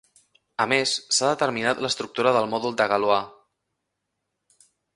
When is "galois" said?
3.11-4.65